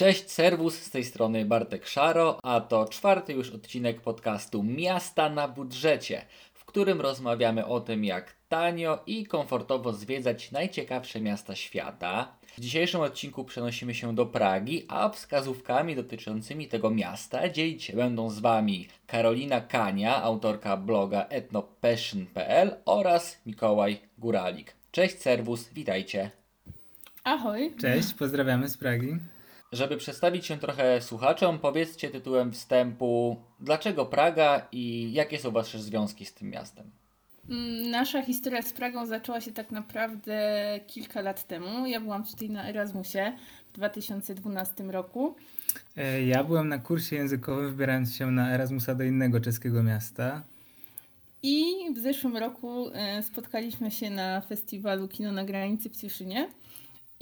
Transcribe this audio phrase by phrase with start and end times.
[0.00, 5.48] Cześć, serwus, z tej strony Bartek Szaro, a to czwarty już odcinek podcastu Miasta na
[5.48, 12.36] budżecie, w którym rozmawiamy o tym, jak tanio i komfortowo zwiedzać najciekawsze miasta świata.
[12.56, 18.30] W dzisiejszym odcinku przenosimy się do Pragi, a wskazówkami dotyczącymi tego miasta dzielić się będą
[18.30, 24.74] z Wami Karolina Kania, autorka bloga etnopassion.pl oraz Mikołaj Góralik.
[24.90, 26.30] Cześć, serwus, witajcie.
[27.24, 27.74] Ahoj.
[27.80, 29.39] Cześć, pozdrawiamy z Pragi.
[29.72, 36.24] Żeby przedstawić się trochę słuchaczom, powiedzcie tytułem wstępu, dlaczego Praga i jakie są Wasze związki
[36.24, 36.90] z tym miastem?
[37.50, 40.40] Mm, nasza historia z Pragą zaczęła się tak naprawdę
[40.86, 41.86] kilka lat temu.
[41.86, 43.32] Ja byłam tutaj na Erasmusie
[43.72, 45.34] w 2012 roku.
[45.96, 50.42] E, ja byłem na kursie językowym, wybierając się na Erasmusa do innego czeskiego miasta.
[51.42, 51.64] I
[51.94, 56.48] w zeszłym roku e, spotkaliśmy się na festiwalu Kino na granicy w Cieszynie.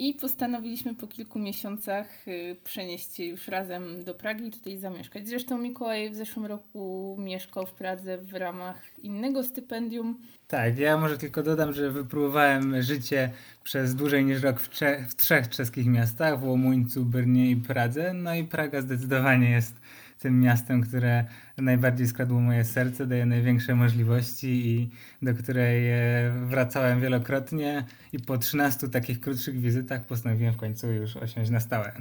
[0.01, 5.29] I postanowiliśmy po kilku miesiącach y, przenieść się już razem do Pragi i tutaj zamieszkać.
[5.29, 10.19] Zresztą Mikołaj w zeszłym roku mieszkał w Pradze w ramach innego stypendium.
[10.48, 13.31] Tak, ja może tylko dodam, że wypróbowałem życie
[13.64, 14.69] przez dłużej niż rok w,
[15.09, 18.15] w trzech czeskich miastach, w Łomuńcu, Brnie i Pradze.
[18.15, 19.75] No i Praga zdecydowanie jest
[20.19, 21.24] tym miastem, które
[21.58, 24.91] najbardziej skradło moje serce, daje największe możliwości i
[25.22, 31.16] do której e, wracałem wielokrotnie i po 13 takich krótszych wizytach postanowiłem w końcu już
[31.16, 31.92] osiąść na stałe.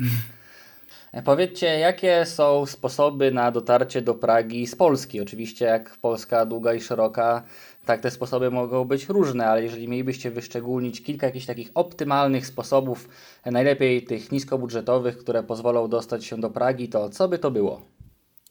[1.11, 5.21] E, powiedzcie, jakie są sposoby na dotarcie do Pragi z Polski?
[5.21, 7.43] Oczywiście, jak Polska długa i szeroka,
[7.85, 13.09] tak te sposoby mogą być różne, ale jeżeli mielibyście wyszczególnić kilka jakichś takich optymalnych sposobów,
[13.43, 17.96] e, najlepiej tych niskobudżetowych, które pozwolą dostać się do Pragi, to co by to było?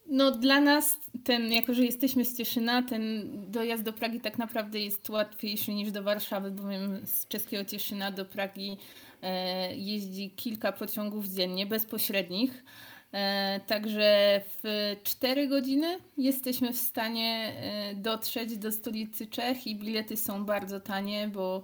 [0.09, 4.81] No dla nas ten, jako że jesteśmy z Cieszyna, ten dojazd do Pragi tak naprawdę
[4.81, 8.77] jest łatwiejszy niż do Warszawy, bowiem z czeskiego Cieszyna do Pragi
[9.23, 12.65] e, jeździ kilka pociągów dziennie, bezpośrednich.
[13.13, 20.17] E, także w 4 godziny jesteśmy w stanie e, dotrzeć do stolicy Czech i bilety
[20.17, 21.63] są bardzo tanie, bo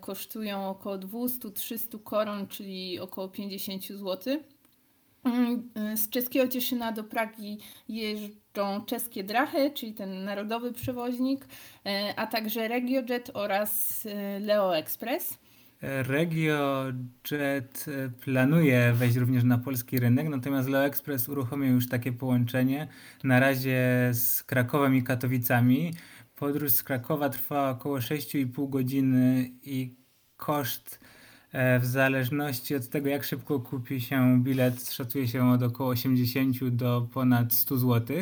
[0.00, 4.40] kosztują około 200-300 koron, czyli około 50 zł.
[5.24, 7.58] Mm, z czeskiego Cieszyna do Pragi
[7.88, 11.46] jeżdżą czeskie drachy, czyli ten narodowy przewoźnik,
[11.86, 15.38] e, a także RegioJet oraz e, Leo Express.
[15.82, 17.86] RegioJet
[18.20, 22.88] planuje wejść również na polski rynek, natomiast Leo Express uruchomił już takie połączenie
[23.24, 25.94] na razie z Krakowem i Katowicami.
[26.36, 29.94] Podróż z Krakowa trwa około 6,5 godziny i
[30.36, 31.00] koszt
[31.52, 37.08] w zależności od tego, jak szybko kupi się bilet, szacuje się od około 80 do
[37.12, 38.16] ponad 100 zł.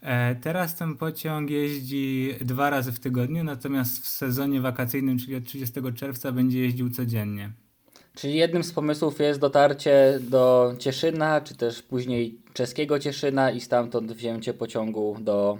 [0.00, 5.44] E, teraz ten pociąg jeździ dwa razy w tygodniu, natomiast w sezonie wakacyjnym, czyli od
[5.44, 7.52] 30 czerwca, będzie jeździł codziennie.
[8.14, 14.12] Czyli jednym z pomysłów jest dotarcie do Cieszyna, czy też później czeskiego Cieszyna i stamtąd
[14.12, 15.58] wzięcie pociągu do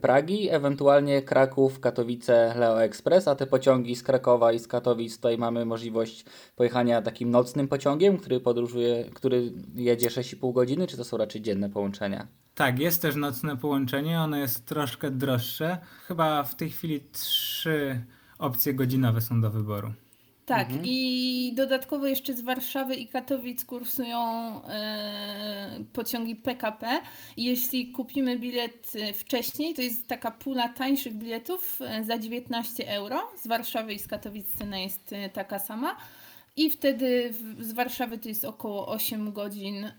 [0.00, 5.38] Pragi, ewentualnie Kraków, Katowice, Leo Express, a te pociągi z Krakowa i z Katowic tutaj
[5.38, 6.24] mamy możliwość
[6.56, 11.70] pojechania takim nocnym pociągiem, który podróżuje, który jedzie 6,5 godziny, czy to są raczej dzienne
[11.70, 12.26] połączenia?
[12.54, 15.78] Tak, jest też nocne połączenie, ono jest troszkę droższe.
[16.06, 18.00] Chyba w tej chwili trzy
[18.38, 19.92] opcje godzinowe są do wyboru.
[20.46, 20.82] Tak, mhm.
[20.86, 24.20] i dodatkowo jeszcze z Warszawy i Katowic kursują
[24.64, 27.00] e, pociągi PKP.
[27.36, 33.30] Jeśli kupimy bilet e, wcześniej, to jest taka pula tańszych biletów e, za 19 euro.
[33.42, 35.96] Z Warszawy i z Katowic cena jest taka sama.
[36.56, 39.90] I wtedy z Warszawy to jest około 8 godzin,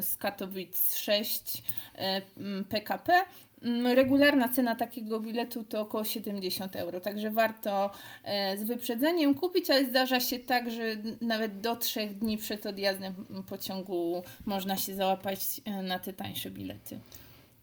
[0.00, 1.62] z Katowic 6
[1.94, 2.22] e,
[2.68, 3.24] PKP.
[3.62, 7.90] Mm, regularna cena takiego biletu to około 70 euro, także warto
[8.24, 10.82] e, z wyprzedzeniem kupić, ale zdarza się tak, że
[11.20, 13.14] nawet do trzech dni przed odjazdem
[13.48, 16.98] pociągu można się załapać e, na te tańsze bilety.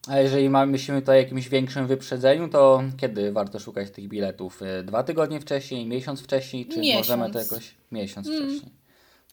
[0.08, 4.62] A jeżeli mamy, myślimy tutaj o jakimś większym wyprzedzeniu, to kiedy warto szukać tych biletów?
[4.62, 7.08] E, dwa tygodnie wcześniej, miesiąc wcześniej, czy miesiąc.
[7.08, 8.40] możemy to jakoś miesiąc mm.
[8.44, 8.72] wcześniej?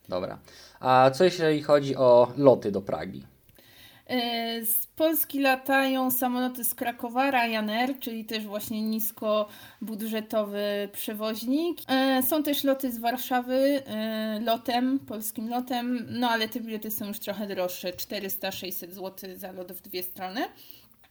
[0.08, 0.38] Dobra.
[0.80, 3.26] A co jeśli chodzi o loty do Pragi?
[4.12, 11.78] E, z Polski latają samoloty z Krakowa, Ryanair, czyli też właśnie niskobudżetowy przewoźnik.
[11.88, 17.08] E, są też loty z Warszawy e, lotem, polskim lotem, no ale te bilety są
[17.08, 20.40] już trochę droższe, 400-600 zł za lot w dwie strony.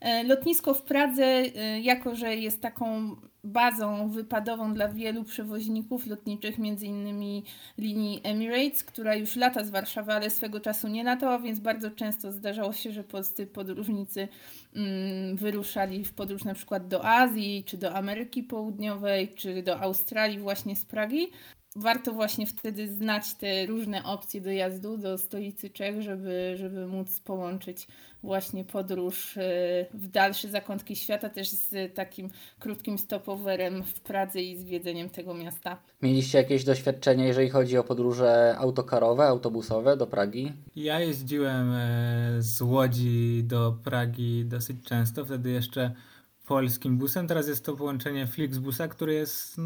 [0.02, 6.58] E, lotnisko w Pradze, e, jako że jest taką bazą wypadową dla wielu przewoźników lotniczych,
[6.58, 7.44] między innymi
[7.78, 12.32] linii Emirates, która już lata z Warszawy, ale swego czasu nie latała, więc bardzo często
[12.32, 14.28] zdarzało się, że polscy podróżnicy
[14.76, 20.40] mm, wyruszali w podróż na przykład do Azji, czy do Ameryki Południowej, czy do Australii
[20.40, 21.32] właśnie z Pragi.
[21.76, 27.88] Warto właśnie wtedy znać te różne opcje dojazdu do stolicy Czech, żeby, żeby móc połączyć
[28.24, 29.42] właśnie podróż e,
[29.94, 32.30] w dalsze zakątki świata też z takim
[32.60, 35.78] krótkim stopowerem w Pradze i zwiedzeniem tego miasta.
[36.02, 40.52] Mieliście jakieś doświadczenia, jeżeli chodzi o podróże autokarowe, autobusowe do Pragi?
[40.76, 45.92] Ja jeździłem e, z Łodzi do Pragi dosyć często, wtedy jeszcze
[46.48, 47.28] polskim busem.
[47.28, 49.58] Teraz jest to połączenie Flixbusa, które jest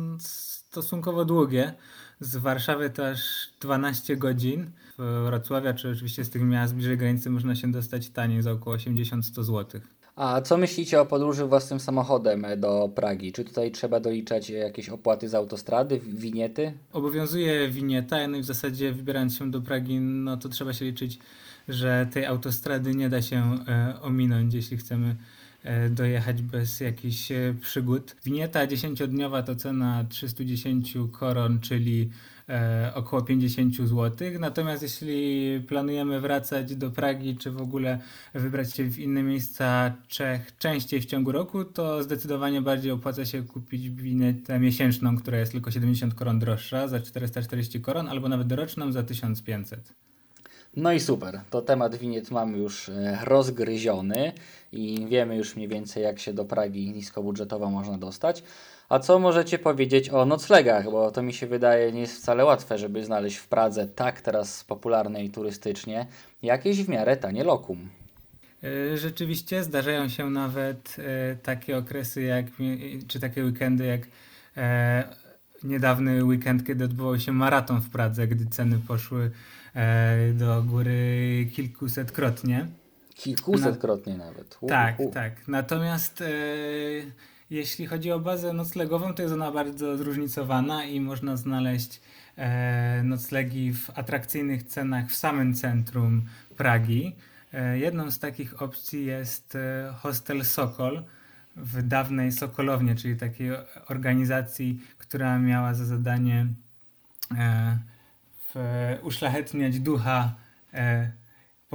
[0.70, 1.74] stosunkowo długie.
[2.20, 4.72] Z Warszawy to aż 12 godzin.
[4.98, 8.76] W Wrocławia, czy oczywiście z tych miast bliżej granicy można się dostać taniej za około
[8.76, 9.82] 80-100 zł.
[10.16, 13.32] A co myślicie o podróży własnym samochodem do Pragi?
[13.32, 16.74] Czy tutaj trzeba doliczać jakieś opłaty z autostrady, winiety?
[16.94, 21.20] Obowiązuje winieta, no i w zasadzie wybierając się do Pragi, no to trzeba się liczyć,
[21.68, 25.16] że tej autostrady nie da się e, ominąć, jeśli chcemy
[25.90, 28.16] dojechać bez jakichś e, przygód.
[28.26, 32.10] Winieta 10-dniowa to cena 310 koron, czyli
[32.50, 34.12] e, około 50 zł.
[34.40, 38.00] Natomiast jeśli planujemy wracać do Pragi, czy w ogóle
[38.34, 43.44] wybrać się w inne miejsca Czech częściej w ciągu roku, to zdecydowanie bardziej opłaca się
[43.44, 48.92] kupić winietę miesięczną, która jest tylko 70 koron droższa za 440 koron, albo nawet roczną
[48.92, 49.94] za 1500.
[50.76, 54.32] No i super, to temat winiet mamy już e, rozgryziony
[54.76, 58.44] i wiemy już mniej więcej jak się do Pragi niskobudżetowo można dostać.
[58.90, 62.78] A co możecie powiedzieć o noclegach, bo to mi się wydaje nie jest wcale łatwe,
[62.78, 66.08] żeby znaleźć w Pradze tak teraz popularne i turystycznie
[66.44, 67.90] jakieś w miarę tanie lokum.
[68.64, 72.46] E, rzeczywiście zdarzają się nawet e, takie okresy jak,
[73.08, 74.02] czy takie weekendy jak
[75.64, 79.32] niedawny weekend, kiedy odbywał się maraton w Pradze, gdy ceny poszły
[79.76, 82.68] E, do góry kilkusetkrotnie.
[83.16, 84.26] Kilkusetkrotnie Na...
[84.26, 84.58] nawet.
[84.62, 85.12] U, tak, u.
[85.12, 85.48] tak.
[85.48, 86.28] Natomiast e,
[87.50, 92.02] jeśli chodzi o bazę noclegową, to jest ona bardzo zróżnicowana i można znaleźć
[92.38, 96.26] e, noclegi w atrakcyjnych cenach w samym centrum
[96.58, 97.16] Pragi.
[97.54, 101.04] E, jedną z takich opcji jest e, hostel Sokol
[101.56, 103.52] w dawnej Sokolownie, czyli takiej
[103.90, 106.48] organizacji, która miała za zadanie
[107.38, 107.78] e,
[108.56, 110.36] E, uszlachetniać ducha
[110.74, 111.12] e,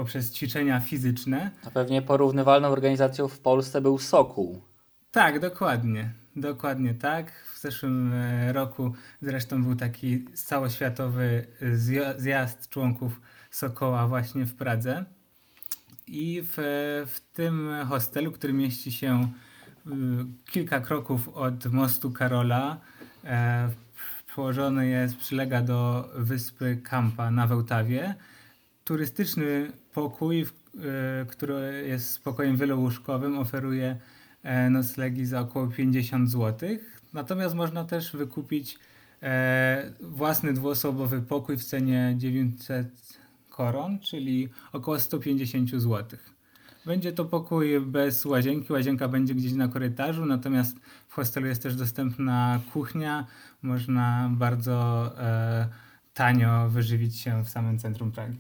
[0.01, 1.51] poprzez ćwiczenia fizyczne.
[1.65, 4.63] A pewnie porównywalną organizacją w Polsce był Sokół.
[5.11, 6.13] Tak, dokładnie.
[6.37, 7.33] Dokładnie tak.
[7.55, 8.93] W zeszłym e, roku
[9.23, 11.47] zresztą był taki całoświatowy
[12.17, 13.21] zjazd członków
[13.51, 15.05] Sokoła właśnie w Pradze.
[16.07, 16.55] I w,
[17.07, 19.29] w tym hostelu, który mieści się
[20.51, 22.81] kilka kroków od mostu Karola,
[24.35, 28.15] położony jest, przylega do wyspy Kampa na Wełtawie.
[28.85, 30.47] Turystyczny pokój, e,
[31.27, 33.97] który jest spokojem wielołóżkowym, oferuje
[34.43, 36.69] e, noclegi za około 50 zł.
[37.13, 38.79] Natomiast można też wykupić
[39.23, 46.19] e, własny dwuosobowy pokój w cenie 900 koron, czyli około 150 zł.
[46.87, 48.73] Będzie to pokój bez łazienki.
[48.73, 53.27] Łazienka będzie gdzieś na korytarzu, natomiast w hostelu jest też dostępna kuchnia.
[53.63, 55.69] Można bardzo e,
[56.15, 58.39] tanio wyżywić się w samym centrum Pragi.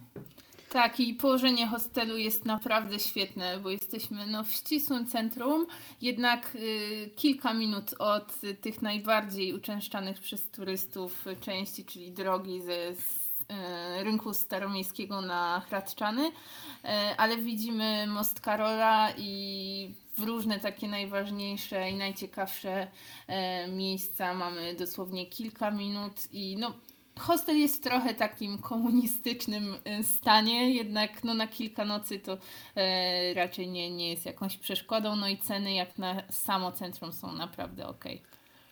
[0.72, 5.66] Tak, i położenie hostelu jest naprawdę świetne, bo jesteśmy no, w ścisłym centrum,
[6.02, 12.94] jednak y, kilka minut od tych najbardziej uczęszczanych przez turystów części, czyli drogi ze
[13.50, 16.32] E, rynku staromiejskiego na Hradczany,
[16.84, 22.86] e, ale widzimy Most Karola i różne takie najważniejsze i najciekawsze
[23.26, 24.34] e, miejsca.
[24.34, 26.72] Mamy dosłownie kilka minut i no
[27.20, 32.38] Hostel jest w trochę takim komunistycznym stanie, jednak no, na kilka nocy to
[32.76, 35.16] e, raczej nie, nie jest jakąś przeszkodą.
[35.16, 38.04] No i ceny jak na samo centrum są naprawdę ok.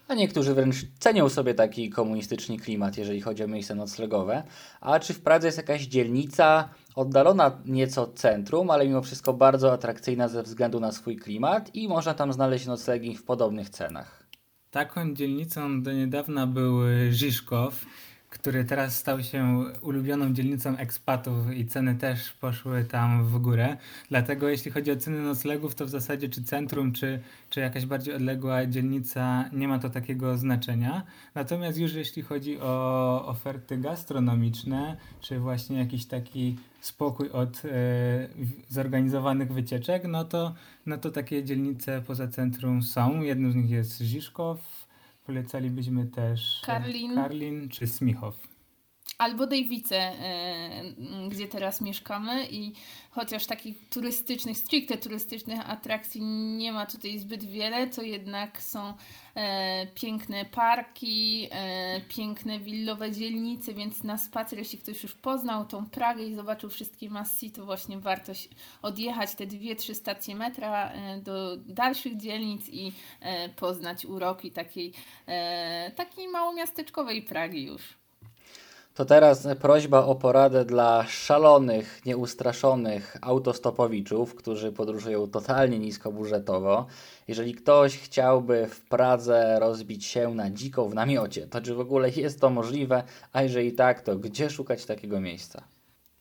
[0.08, 4.42] A niektórzy wręcz cenią sobie taki komunistyczny klimat, jeżeli chodzi o miejsca noclegowe.
[4.80, 9.72] A czy w Pradze jest jakaś dzielnica oddalona nieco od centrum, ale mimo wszystko bardzo
[9.72, 14.26] atrakcyjna ze względu na swój klimat i można tam znaleźć noclegi w podobnych cenach?
[14.70, 17.86] Taką dzielnicą do niedawna był Żiszkow
[18.30, 23.76] który teraz stał się ulubioną dzielnicą ekspatów i ceny też poszły tam w górę.
[24.08, 27.20] Dlatego jeśli chodzi o ceny noclegów, to w zasadzie czy centrum, czy,
[27.50, 31.02] czy jakaś bardziej odległa dzielnica, nie ma to takiego znaczenia.
[31.34, 37.68] Natomiast już jeśli chodzi o oferty gastronomiczne, czy właśnie jakiś taki spokój od e,
[38.68, 40.54] zorganizowanych wycieczek, no to,
[40.86, 43.22] no to takie dzielnice poza centrum są.
[43.22, 44.77] Jedną z nich jest Żiszkow,
[45.28, 48.47] Polecalibyśmy też Karlin, Karlin czy Smichow.
[49.18, 50.12] Albo Dejwice,
[51.28, 52.72] gdzie teraz mieszkamy i
[53.10, 56.22] chociaż takich turystycznych, stricte turystycznych atrakcji
[56.56, 58.94] nie ma tutaj zbyt wiele, to jednak są
[59.34, 65.86] e, piękne parki, e, piękne willowe dzielnice, więc na spacer, jeśli ktoś już poznał tą
[65.86, 68.32] Pragę i zobaczył wszystkie masy, to właśnie warto
[68.82, 74.92] odjechać te dwie, trzy stacje metra e, do dalszych dzielnic i e, poznać uroki takiej,
[75.26, 77.98] e, takiej małomiasteczkowej Pragi już.
[78.98, 86.86] To teraz prośba o poradę dla szalonych, nieustraszonych autostopowiczów, którzy podróżują totalnie niskobudżetowo.
[87.28, 92.10] Jeżeli ktoś chciałby w Pradze rozbić się na dziko w namiocie, to czy w ogóle
[92.10, 93.02] jest to możliwe?
[93.32, 95.62] A jeżeli tak, to gdzie szukać takiego miejsca?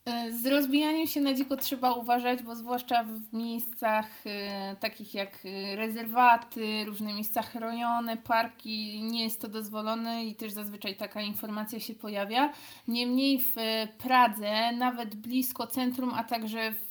[0.08, 5.38] E, z rozbijaniem się na dziko trzeba uważać, bo zwłaszcza w miejscach e, takich jak
[5.44, 11.80] e, rezerwaty, różne miejsca chronione, parki, nie jest to dozwolone i też zazwyczaj taka informacja
[11.80, 12.52] się pojawia.
[12.88, 13.54] Niemniej w
[13.98, 16.87] Pradze, nawet blisko centrum, a także w,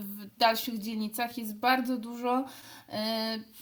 [0.00, 2.44] w dalszych dzielnicach jest bardzo dużo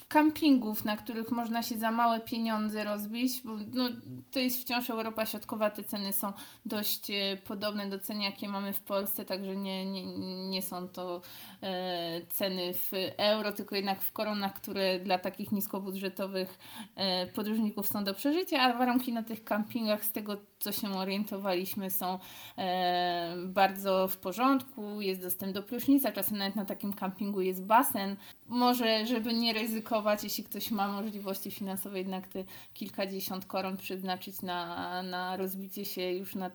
[0.09, 3.89] kampingów, na których można się za małe pieniądze rozbić, bo no,
[4.33, 6.33] to jest wciąż Europa Środkowa, te ceny są
[6.67, 7.07] dość
[7.45, 10.07] podobne do cen, jakie mamy w Polsce, także nie, nie,
[10.49, 11.21] nie są to
[11.63, 16.59] e, ceny w euro, tylko jednak w koronach, które dla takich niskobudżetowych
[16.97, 21.91] e, podróżników są do przeżycia, a warunki na tych kampingach z tego co się orientowaliśmy
[21.91, 22.19] są
[22.59, 28.17] e, bardzo w porządku, jest dostęp do prysznica, czasem nawet na takim kampingu jest basen.
[28.49, 35.03] Może, żeby nie ryzykować, jeśli ktoś ma możliwości finansowe, jednak te kilkadziesiąt koron przeznaczyć na,
[35.03, 36.51] na rozbicie się już na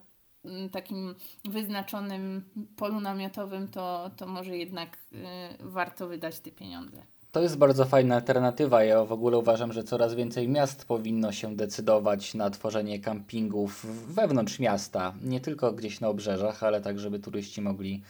[0.45, 2.43] Mm, takim wyznaczonym
[2.75, 5.17] polu namiotowym, to, to może jednak y,
[5.59, 6.97] warto wydać te pieniądze.
[7.31, 8.83] To jest bardzo fajna alternatywa.
[8.83, 14.59] Ja w ogóle uważam, że coraz więcej miast powinno się decydować na tworzenie kampingów wewnątrz
[14.59, 15.13] miasta.
[15.23, 18.03] Nie tylko gdzieś na obrzeżach, ale tak, żeby turyści mogli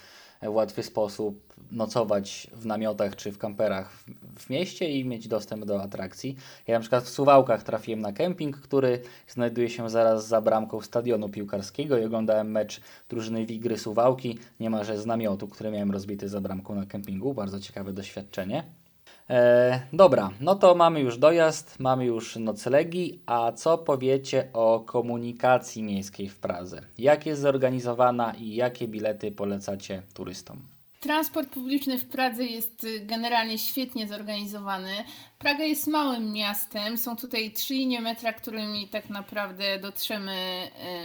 [0.50, 3.92] łatwy sposób nocować w namiotach czy w kamperach
[4.38, 6.36] w, mieście i mieć dostęp do atrakcji.
[6.68, 11.30] Ja na przykład w Suwałkach trafiłem na kemping, który znajduje się zaraz za bramką stadionu
[11.30, 16.76] piłkarskiego i oglądałem mecz drużyny Wigry Suwałki niemalże z namiotu, który miałem rozbity za bramką
[16.76, 17.34] na kempingu.
[17.34, 18.85] Bardzo ciekawe doświadczenie.
[19.30, 25.84] E, dobra, no to mamy już dojazd, mamy już noclegi, a co powiecie o komunikacji
[25.84, 26.82] miejskiej w Pradze?
[26.98, 30.62] Jak jest zorganizowana i jakie bilety polecacie turystom?
[31.00, 34.92] Transport publiczny w Pradze jest y, generalnie świetnie zorganizowany.
[35.40, 40.34] Praga jest małym miastem, są tutaj trzy linie metra, którymi tak naprawdę dotrzemy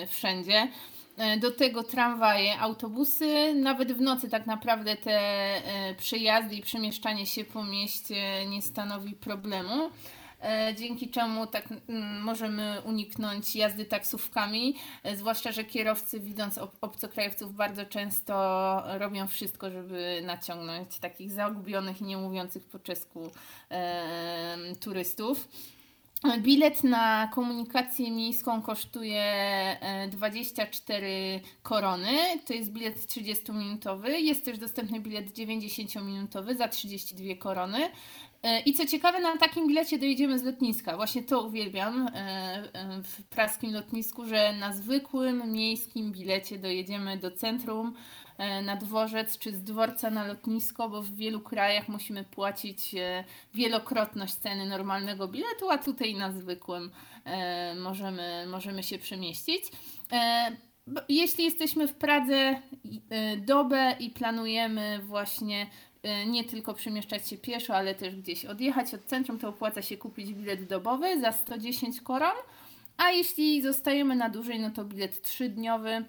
[0.02, 0.68] y, wszędzie.
[1.16, 7.26] E, do tego tramwaje, autobusy, nawet w nocy tak naprawdę te e, przejazdy i przemieszczanie
[7.26, 9.90] się po mieście nie stanowi problemu
[10.42, 11.64] e, dzięki czemu tak
[12.20, 14.74] możemy uniknąć jazdy taksówkami,
[15.14, 18.34] zwłaszcza, że kierowcy widząc obcokrajowców bardzo często
[18.98, 23.30] robią wszystko, żeby naciągnąć takich zagubionych i nie mówiących po czesku
[23.70, 25.48] e, turystów.
[26.38, 29.24] Bilet na komunikację miejską kosztuje
[30.10, 32.18] 24 e, korony.
[32.46, 34.08] To jest bilet 30-minutowy.
[34.08, 37.78] Jest też dostępny bilet 90-minutowy za 32 korony.
[38.42, 40.96] E, I co ciekawe, na takim bilecie dojedziemy z lotniska.
[40.96, 47.94] Właśnie to uwielbiam e, w praskim lotnisku, że na zwykłym miejskim bilecie dojedziemy do centrum
[48.62, 54.34] na dworzec czy z dworca na lotnisko, bo w wielu krajach musimy płacić e, wielokrotność
[54.34, 56.90] ceny normalnego biletu, a tutaj na zwykłym
[57.24, 59.64] e, możemy, możemy się przemieścić.
[61.08, 62.62] Jeśli jesteśmy w Pradze
[63.38, 65.66] dobę i planujemy właśnie
[66.26, 70.32] nie tylko przemieszczać się pieszo, ale też gdzieś odjechać od centrum, to opłaca się kupić
[70.32, 72.36] bilet dobowy za 110 koron.
[72.96, 76.04] A jeśli zostajemy na dłużej, no to bilet trzydniowy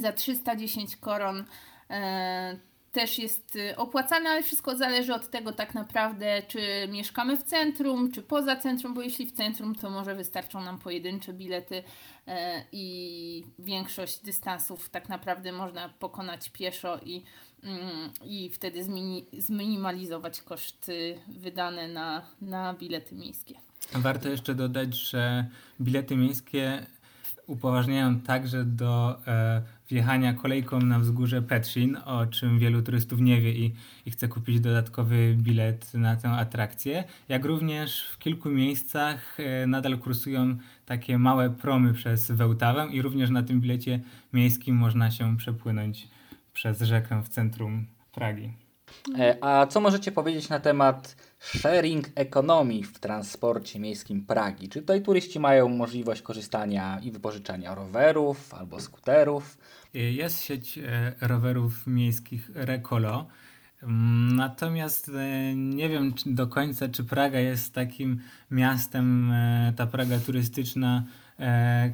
[0.00, 1.44] za 310 koron
[1.90, 2.56] e,
[2.92, 8.12] też jest y, opłacany, ale wszystko zależy od tego tak naprawdę, czy mieszkamy w centrum,
[8.12, 11.82] czy poza centrum, bo jeśli w centrum, to może wystarczą nam pojedyncze bilety
[12.26, 17.22] e, i większość dystansów tak naprawdę można pokonać pieszo i,
[17.62, 23.54] mm, i wtedy zmini, zminimalizować koszty wydane na, na bilety miejskie.
[23.92, 25.46] Warto jeszcze dodać, że
[25.80, 26.86] bilety miejskie
[27.46, 33.52] upoważniają także do e, wjechania kolejką na wzgórze Petrin, o czym wielu turystów nie wie
[33.52, 33.74] i,
[34.06, 37.04] i chce kupić dodatkowy bilet na tę atrakcję.
[37.28, 40.56] Jak również w kilku miejscach e, nadal kursują
[40.86, 44.00] takie małe promy przez Wełtawę i również na tym bilecie
[44.32, 46.08] miejskim można się przepłynąć
[46.52, 48.61] przez rzekę w centrum Pragi.
[49.18, 54.68] E, a co możecie powiedzieć na temat sharing ekonomii w transporcie miejskim Pragi?
[54.68, 59.58] Czy tutaj turyści mają możliwość korzystania i wypożyczania rowerów albo skuterów?
[59.94, 63.26] Jest sieć e, rowerów miejskich Recolo.
[63.82, 68.20] Mm, natomiast e, nie wiem do końca, czy Praga jest takim
[68.50, 69.32] miastem,
[69.76, 71.02] ta Praga turystyczna,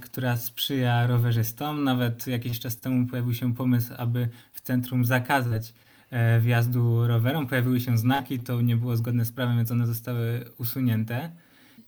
[0.01, 1.85] która sprzyja rowerzystom.
[1.85, 5.88] Nawet jakiś czas temu pojawił się pomysł, aby w centrum zakazać E,
[6.41, 7.47] wjazdu rowerom.
[7.47, 11.31] Pojawiły się znaki, to nie było zgodne z prawem, więc one zostały usunięte.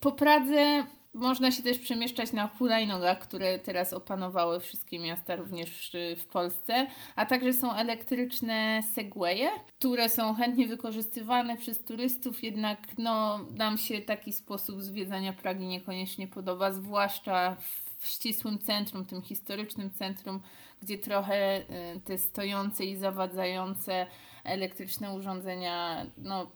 [0.00, 0.84] Po Pradze
[1.14, 6.86] można się też przemieszczać na hulajnogach, które teraz opanowały wszystkie miasta, również w Polsce,
[7.16, 9.48] a także są elektryczne segwaye,
[9.78, 16.28] które są chętnie wykorzystywane przez turystów, jednak no, nam się taki sposób zwiedzania Pragi niekoniecznie
[16.28, 17.56] podoba, zwłaszcza
[17.98, 20.40] w ścisłym centrum, tym historycznym centrum,
[20.82, 21.64] gdzie trochę y,
[22.04, 24.06] te stojące i zawadzające
[24.44, 26.50] elektryczne urządzenia no,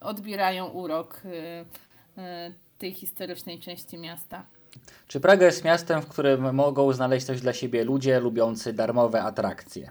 [0.00, 4.44] odbierają urok y, y, tej historycznej części miasta.
[5.08, 9.90] Czy Praga jest miastem, w którym mogą znaleźć coś dla siebie ludzie lubiący darmowe atrakcje?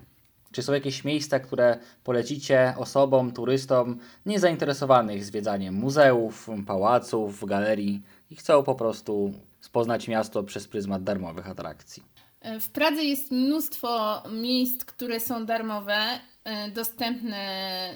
[0.51, 8.63] Czy są jakieś miejsca, które polecicie osobom, turystom niezainteresowanych zwiedzaniem muzeów, pałaców, galerii i chcą
[8.63, 9.33] po prostu
[9.71, 12.03] poznać miasto przez pryzmat darmowych atrakcji.
[12.43, 15.97] E, w Pradze jest mnóstwo miejsc, które są darmowe,
[16.43, 17.37] e, dostępne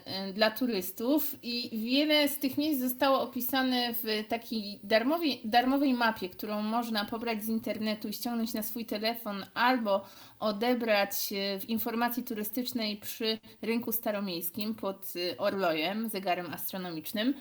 [0.05, 6.29] e, dla turystów i wiele z tych miejsc zostało opisane w takiej darmowej, darmowej mapie,
[6.29, 10.05] którą można pobrać z internetu i ściągnąć na swój telefon albo
[10.39, 11.13] odebrać
[11.59, 17.33] w informacji turystycznej przy rynku staromiejskim pod Orlojem, zegarem astronomicznym.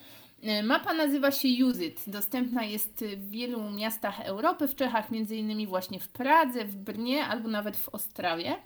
[0.42, 2.02] E, mapa nazywa się It.
[2.06, 7.24] Dostępna jest w wielu miastach Europy, w Czechach, między innymi właśnie w Pradze, w Brnie
[7.26, 8.56] albo nawet w Ostrawie.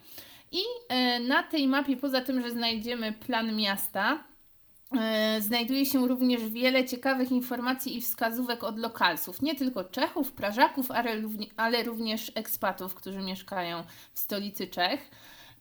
[0.52, 4.24] I e, na tej mapie, poza tym, że znajdziemy plan miasta,
[5.00, 10.88] e, znajduje się również wiele ciekawych informacji i wskazówek od lokalców, nie tylko Czechów, Prażaków,
[11.56, 13.84] ale również ekspatów, którzy mieszkają
[14.14, 15.10] w stolicy Czech.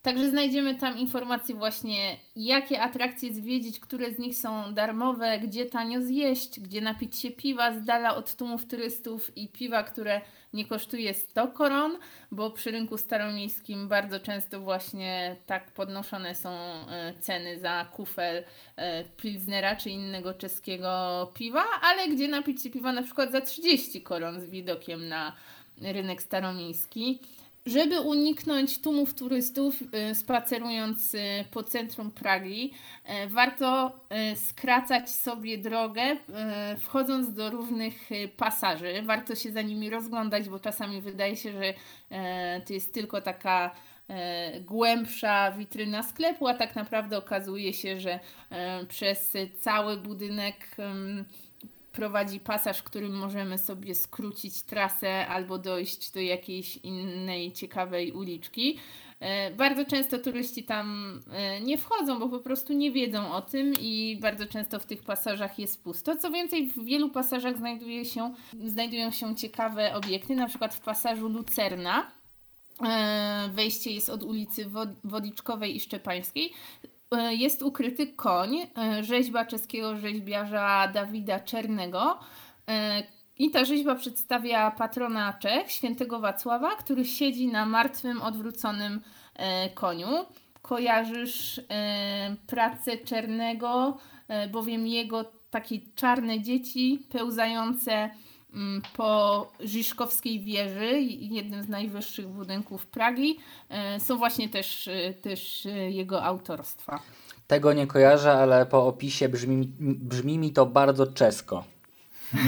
[0.01, 6.01] Także znajdziemy tam informacje właśnie, jakie atrakcje zwiedzić, które z nich są darmowe, gdzie tanio
[6.01, 10.21] zjeść, gdzie napić się piwa z dala od tłumów turystów i piwa, które
[10.53, 11.97] nie kosztuje 100 koron,
[12.31, 18.43] bo przy rynku staromiejskim bardzo często właśnie tak podnoszone są e, ceny za kufel
[18.75, 24.01] e, Pilsnera czy innego czeskiego piwa, ale gdzie napić się piwa na przykład za 30
[24.01, 25.35] koron z widokiem na
[25.81, 27.19] rynek staromiejski.
[27.69, 31.19] Żeby uniknąć tłumów turystów y, spacerując y,
[31.51, 32.73] po centrum Pragi,
[33.25, 33.99] y, warto
[34.35, 36.01] skracać sobie drogę
[36.79, 39.01] wchodząc do różnych pasaży.
[39.03, 41.73] Warto się za nimi rozglądać, bo czasami wydaje się, że
[42.65, 43.75] to jest tylko taka
[44.61, 48.19] głębsza witryna sklepu, a tak naprawdę okazuje się, że
[48.87, 50.55] przez cały budynek
[51.91, 58.79] prowadzi pasaż, którym możemy sobie skrócić trasę albo dojść do jakiejś innej ciekawej uliczki.
[59.19, 63.73] E, bardzo często turyści tam e, nie wchodzą, bo po prostu nie wiedzą o tym
[63.79, 66.15] i bardzo często w tych pasażach jest pusto.
[66.15, 68.33] Co więcej, w wielu pasażach znajduje się,
[68.65, 72.11] znajdują się ciekawe obiekty, na przykład w pasażu Lucerna.
[72.85, 74.69] E, wejście jest od ulicy
[75.03, 76.53] Wodiczkowej i Szczepańskiej.
[77.11, 82.19] E, jest ukryty koń, e, rzeźba czeskiego rzeźbiarza Dawida Czernego.
[82.69, 83.03] E,
[83.37, 89.01] I ta rzeźba przedstawia patrona Czech, świętego Wacława, który siedzi na martwym, odwróconym
[89.73, 90.07] koniu.
[90.61, 91.61] Kojarzysz
[92.47, 93.97] pracę Czernego,
[94.51, 98.09] bowiem jego takie czarne dzieci pełzające
[98.97, 103.37] po Żiszkowskiej wieży, jednym z najwyższych budynków Pragi,
[103.69, 106.99] e, są właśnie też, e, też e, jego autorstwa.
[107.47, 111.63] Tego nie kojarzę, ale po opisie brzmi, brzmi mi to bardzo czesko.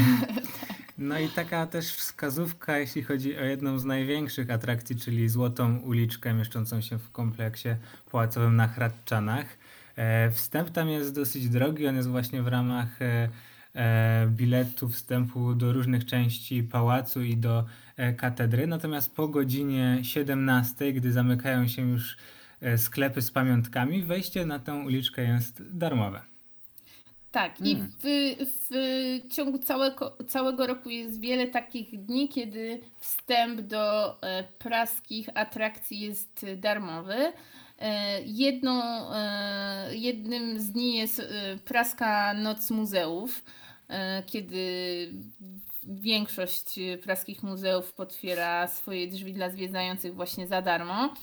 [0.97, 6.33] No i taka też wskazówka, jeśli chodzi o jedną z największych atrakcji, czyli Złotą Uliczkę
[6.33, 7.69] mieszczącą się w kompleksie
[8.11, 9.45] pałacowym na Hradczanach.
[10.31, 12.99] Wstęp tam jest dosyć drogi, on jest właśnie w ramach
[14.27, 17.65] biletu wstępu do różnych części pałacu i do
[17.97, 18.67] e, katedry.
[18.67, 22.17] Natomiast po godzinie 17, gdy zamykają się już
[22.61, 26.21] e, sklepy z pamiątkami, wejście na tę uliczkę jest darmowe.
[27.31, 27.77] Tak, hmm.
[27.77, 34.17] i w, w ciągu całego, całego roku jest wiele takich dni, kiedy wstęp do
[34.59, 37.33] praskich atrakcji jest darmowy.
[38.25, 38.81] Jedną,
[39.91, 41.21] jednym z dni jest
[41.65, 43.43] praska Noc Muzeów,
[43.91, 44.63] E, kiedy
[45.83, 51.13] większość praskich muzeów potwiera swoje drzwi dla zwiedzających właśnie za darmo.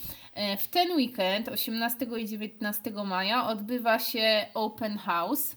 [0.59, 5.57] W ten weekend, 18 i 19 maja, odbywa się Open House.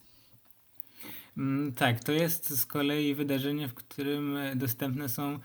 [1.38, 5.40] Mm, tak, to jest z kolei wydarzenie, w którym dostępne są E,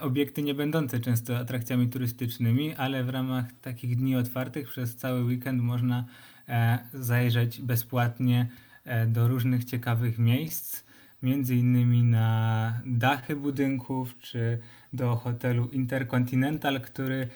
[0.00, 5.62] obiekty nie będące często atrakcjami turystycznymi, ale w ramach takich dni otwartych przez cały weekend
[5.62, 6.04] można
[6.48, 8.48] e, zajrzeć bezpłatnie
[8.84, 10.84] e, do różnych ciekawych miejsc,
[11.22, 14.58] między innymi na dachy budynków czy
[14.92, 17.28] do hotelu Intercontinental, który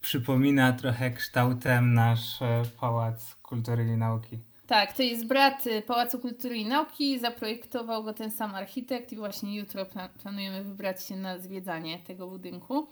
[0.00, 2.38] przypomina trochę kształtem nasz
[2.80, 4.38] Pałac Kultury i Nauki.
[4.66, 9.16] Tak, to jest brat y, Pałacu Kultury i Nauki, zaprojektował go ten sam architekt i
[9.16, 9.86] właśnie jutro
[10.22, 12.86] planujemy wybrać się na zwiedzanie tego budynku.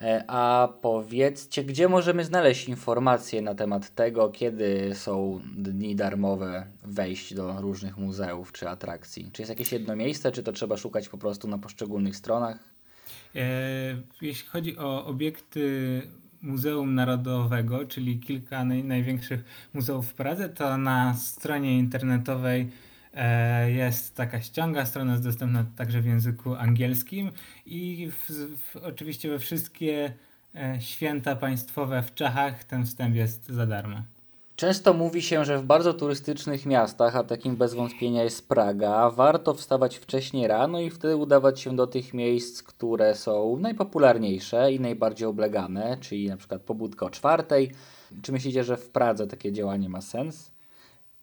[0.00, 7.34] E, a powiedzcie, gdzie możemy znaleźć informacje na temat tego, kiedy są dni darmowe wejść
[7.34, 9.30] do różnych muzeów czy atrakcji?
[9.32, 12.58] Czy jest jakieś jedno miejsce, czy to trzeba szukać po prostu na poszczególnych stronach?
[13.36, 13.40] E,
[14.20, 16.02] jeśli chodzi o obiekty
[16.42, 22.70] Muzeum Narodowego, czyli kilka naj, największych muzeów w Pradze, to na stronie internetowej
[23.14, 27.30] e, jest taka ściąga, strona jest dostępna także w języku angielskim
[27.66, 30.12] i w, w, oczywiście we wszystkie
[30.54, 34.02] e, święta państwowe w Czechach ten wstęp jest za darmo.
[34.60, 39.54] Często mówi się, że w bardzo turystycznych miastach, a takim bez wątpienia jest Praga, warto
[39.54, 45.28] wstawać wcześniej rano i wtedy udawać się do tych miejsc, które są najpopularniejsze i najbardziej
[45.28, 47.70] oblegane, czyli na przykład pobudka o czwartej.
[48.22, 50.50] Czy myślicie, że w Pradze takie działanie ma sens?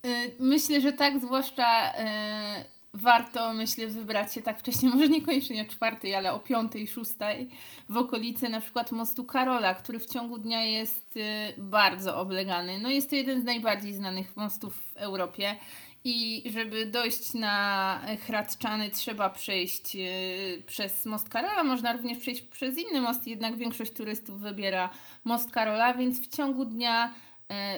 [0.05, 5.65] Y, myślę, że tak, zwłaszcza y, warto, myślę, wybrać się tak wcześnie, może niekoniecznie o
[5.65, 7.49] czwartej, ale o piątej, szóstej,
[7.89, 11.21] w okolicy na przykład mostu Karola, który w ciągu dnia jest y,
[11.57, 12.79] bardzo oblegany.
[12.79, 15.55] No jest to jeden z najbardziej znanych mostów w Europie
[16.03, 22.77] i żeby dojść na Hradczany trzeba przejść y, przez most Karola, można również przejść przez
[22.77, 24.89] inny most, jednak większość turystów wybiera
[25.23, 27.13] most Karola, więc w ciągu dnia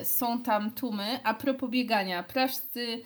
[0.01, 1.19] y, są tam tłumy.
[1.23, 3.03] A propos biegania, praszcy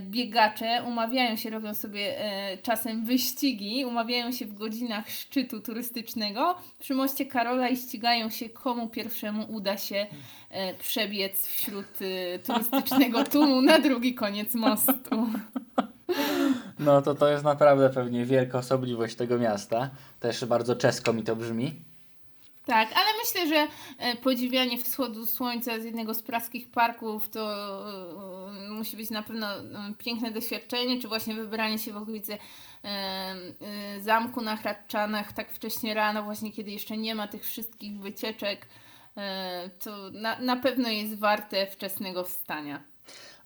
[0.00, 6.94] biegacze umawiają się, robią sobie e, czasem wyścigi, umawiają się w godzinach szczytu turystycznego przy
[6.94, 10.06] moście Karola i ścigają się, komu pierwszemu uda się
[10.50, 15.26] e, przebiec wśród e, turystycznego tłumu na drugi koniec mostu.
[16.78, 19.90] No to to jest naprawdę pewnie wielka osobliwość tego miasta.
[20.20, 21.74] Też bardzo czesko mi to brzmi.
[22.66, 27.40] Tak, ale myślę, że e, podziwianie wschodu słońca z jednego z praskich parków to
[28.66, 29.62] e, musi być na pewno e,
[29.98, 32.38] piękne doświadczenie, czy właśnie wybranie się w okolicy
[34.00, 38.66] zamku na Hradczanach tak wcześnie rano, właśnie kiedy jeszcze nie ma tych wszystkich wycieczek,
[39.84, 42.82] to na, na pewno jest warte wczesnego wstania.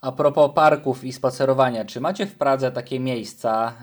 [0.00, 3.74] A propos parków i spacerowania, czy macie w Pradze takie miejsca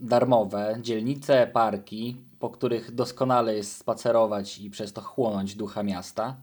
[0.00, 6.36] darmowe, dzielnice, parki, po których doskonale jest spacerować i przez to chłonąć ducha miasta.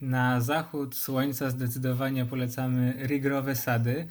[0.00, 4.06] Na zachód słońca zdecydowanie polecamy Rigrowe Sady.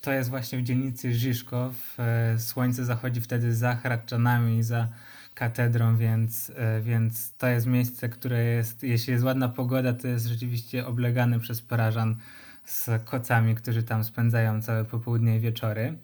[0.00, 1.74] To jest właśnie w dzielnicy Żyszkow.
[1.98, 4.88] E, słońce zachodzi wtedy za Hradczanami, za
[5.34, 10.26] katedrą, więc, e, więc to jest miejsce, które jest, jeśli jest ładna pogoda, to jest
[10.26, 12.16] rzeczywiście oblegane przez Parażan
[12.64, 15.98] z kocami, którzy tam spędzają całe popołudnie i wieczory.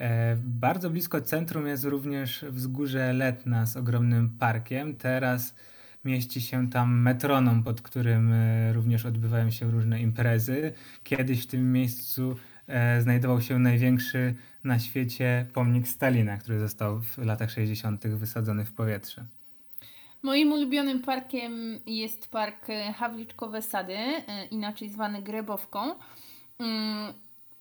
[0.00, 4.96] E, bardzo blisko centrum jest również wzgórze Letna z ogromnym parkiem.
[4.96, 5.54] Teraz
[6.04, 10.72] mieści się tam metronom, pod którym e, również odbywają się różne imprezy.
[11.04, 12.36] Kiedyś w tym miejscu
[12.66, 14.34] e, znajdował się największy
[14.64, 18.06] na świecie pomnik Stalina, który został w latach 60.
[18.06, 19.24] wysadzony w powietrze.
[20.22, 23.98] Moim ulubionym parkiem jest park Hawliczkowe Sady,
[24.50, 25.94] inaczej zwany Grebowką.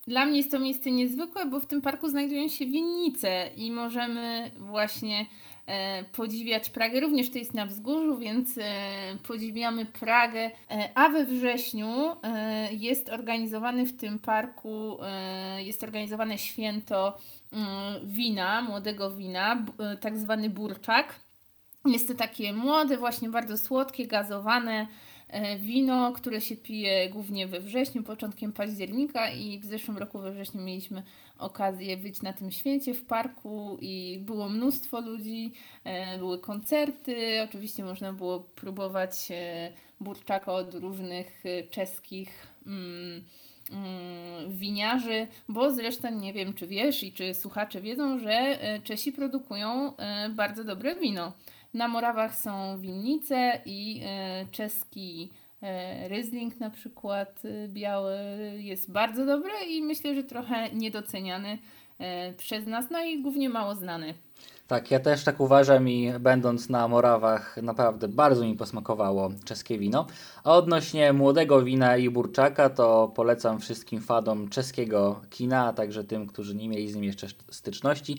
[0.08, 4.52] Dla mnie jest to miejsce niezwykłe, bo w tym parku znajdują się winnice i możemy
[4.58, 5.26] właśnie
[5.66, 7.00] e, podziwiać Pragę.
[7.00, 8.62] Również to jest na wzgórzu, więc e,
[9.28, 10.52] podziwiamy Pragę.
[10.72, 11.88] E, a we wrześniu
[12.72, 14.98] jest organizowany w tym parku,
[15.58, 17.18] jest organizowane święto
[17.52, 17.68] mm,
[18.04, 19.66] wina, młodego wina,
[20.02, 21.16] tak zwany burczak.
[21.86, 24.88] Jest to takie młode, właśnie bardzo słodkie, gazowane
[25.60, 30.62] wino, które się pije głównie we wrześniu, początkiem października i w zeszłym roku we wrześniu
[30.62, 31.04] mieliśmy
[31.38, 37.84] okazję być na tym święcie w parku i było mnóstwo ludzi, e, były koncerty, oczywiście
[37.84, 43.24] można było próbować e, burczaka od różnych czeskich mm,
[43.72, 49.94] mm, winiarzy, bo zresztą nie wiem, czy wiesz i czy słuchacze wiedzą, że Czesi produkują
[50.30, 51.34] bardzo dobre wino.
[51.74, 55.30] Na Morawach są winnice i e, czeski
[55.62, 58.16] e, Riesling na przykład e, biały
[58.58, 61.58] jest bardzo dobry i myślę, że trochę niedoceniany
[62.38, 64.14] przez nas, no i głównie mało znany.
[64.68, 70.08] Tak, ja też tak uważam i będąc na Morawach naprawdę bardzo mi posmakowało czeskie wino.
[70.44, 76.28] A odnośnie młodego wina i burczaka to polecam wszystkim fadom czeskiego kina, a także tym,
[76.28, 78.18] którzy nie mieli z nim jeszcze styczności.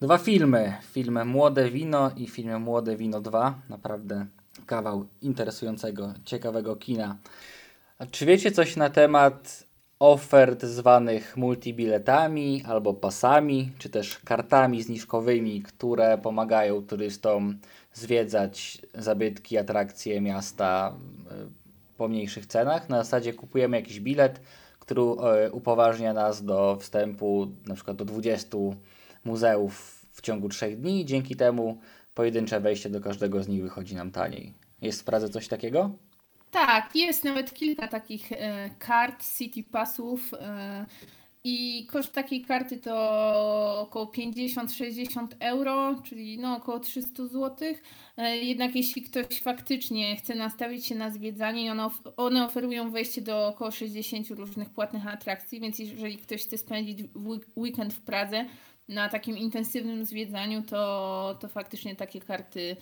[0.00, 3.54] Dwa filmy, film Młode Wino i film Młode Wino 2.
[3.68, 4.26] Naprawdę
[4.66, 7.16] kawał interesującego, ciekawego kina.
[7.98, 9.64] A czy wiecie coś na temat
[9.98, 17.58] ofert zwanych multibiletami albo pasami, czy też kartami zniżkowymi, które pomagają turystom
[17.92, 20.94] zwiedzać zabytki, atrakcje miasta
[21.30, 21.34] e,
[21.96, 22.88] po mniejszych cenach.
[22.88, 24.40] Na zasadzie kupujemy jakiś bilet,
[24.80, 28.58] który e, upoważnia nas do wstępu na przykład do 20
[29.28, 31.04] muzeów w ciągu 3 dni.
[31.04, 31.80] Dzięki temu
[32.14, 34.54] pojedyncze wejście do każdego z nich wychodzi nam taniej.
[34.82, 35.90] Jest w Pradze coś takiego?
[36.50, 40.86] Tak, jest nawet kilka takich e, kart City Passów e,
[41.44, 47.56] i koszt takiej karty to około 50-60 euro, czyli no około 300 zł.
[48.16, 53.48] E, jednak jeśli ktoś faktycznie chce nastawić się na zwiedzanie, one, one oferują wejście do
[53.48, 56.98] około 60 różnych płatnych atrakcji, więc jeżeli ktoś chce spędzić
[57.56, 58.44] weekend w Pradze,
[58.88, 62.76] na takim intensywnym zwiedzaniu, to, to faktycznie takie karty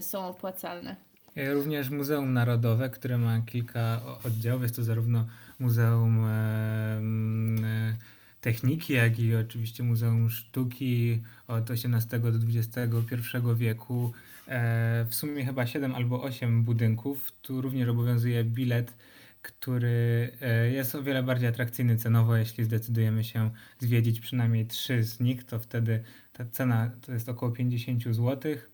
[0.00, 0.96] są opłacalne.
[1.36, 4.62] E, również Muzeum Narodowe, które ma kilka oddziałów.
[4.62, 5.26] Jest to zarówno
[5.58, 7.96] Muzeum e,
[8.40, 13.20] Techniki, jak i oczywiście Muzeum Sztuki od XVIII do XXI
[13.56, 14.12] wieku.
[14.48, 17.32] E, w sumie chyba 7 albo 8 budynków.
[17.42, 18.94] Tu również obowiązuje bilet,
[19.42, 20.32] który
[20.72, 22.36] jest o wiele bardziej atrakcyjny cenowo.
[22.36, 27.52] Jeśli zdecydujemy się zwiedzić przynajmniej trzy z nich, to wtedy ta cena to jest około
[27.52, 28.70] 50 złotych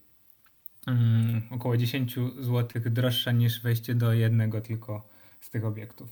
[0.86, 5.08] mm, około 10 zł droższa niż wejście do jednego tylko
[5.40, 6.08] z tych obiektów.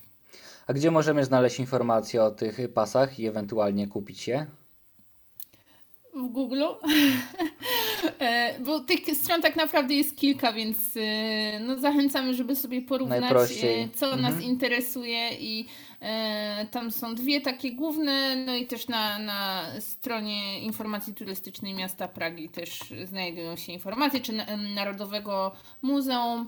[0.66, 4.46] A gdzie możemy znaleźć informacje o tych pasach i ewentualnie kupić je?
[6.14, 6.62] W Google.
[8.18, 13.52] E, bo tych stron tak naprawdę jest kilka, więc e, no zachęcamy, żeby sobie porównać,
[13.62, 14.22] e, co mhm.
[14.22, 15.66] nas interesuje i
[16.70, 22.48] tam są dwie takie główne, no i też na, na stronie informacji turystycznej miasta Pragi
[22.48, 24.32] też znajdują się informacje, czy
[24.74, 26.46] Narodowego Muzeum.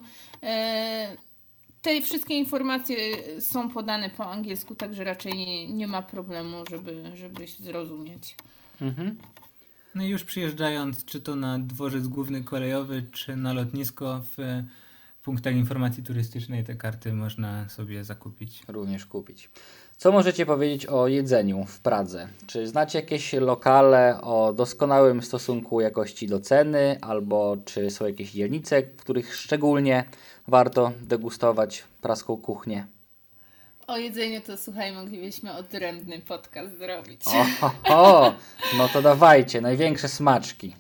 [1.82, 2.96] Te wszystkie informacje
[3.40, 8.36] są podane po angielsku, także raczej nie, nie ma problemu, żeby, żeby zrozumieć.
[8.80, 9.16] Mhm.
[9.96, 14.62] No i już przyjeżdżając, czy to na dworzec główny kolejowy, czy na lotnisko w
[15.22, 18.62] punktach informacji turystycznej te karty można sobie zakupić.
[18.68, 19.50] Również kupić.
[19.96, 22.28] Co możecie powiedzieć o jedzeniu w Pradze?
[22.46, 28.82] Czy znacie jakieś lokale o doskonałym stosunku jakości do ceny, albo czy są jakieś dzielnice,
[28.82, 30.04] w których szczególnie
[30.48, 32.86] warto degustować praską kuchnię?
[33.86, 37.20] O jedzeniu to słuchaj, moglibyśmy odrębny podcast zrobić.
[37.26, 38.34] O, o,
[38.78, 40.74] no to dawajcie, największe smaczki.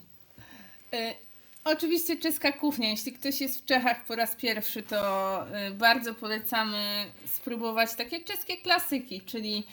[0.94, 1.26] Y,
[1.68, 2.88] Oczywiście czeska kuchnia.
[2.88, 8.56] Jeśli ktoś jest w Czechach po raz pierwszy, to y, bardzo polecamy spróbować takie czeskie
[8.56, 9.66] klasyki, czyli